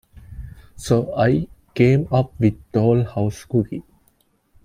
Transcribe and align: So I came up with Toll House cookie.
So 0.77 1.15
I 1.15 1.47
came 1.75 2.07
up 2.11 2.33
with 2.39 2.57
Toll 2.73 3.03
House 3.03 3.45
cookie. 3.45 3.83